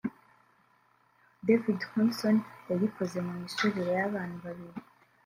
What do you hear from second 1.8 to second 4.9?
Hanson yayikoze mu misusire y’abantu babiri